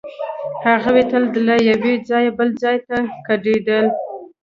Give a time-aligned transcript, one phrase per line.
[0.65, 3.85] هغوی تل له یوه ځایه بل ځای ته کډېدل.